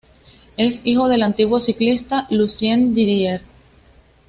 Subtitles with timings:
[0.57, 3.41] Es hijo del antiguo ciclista, Lucien Didier.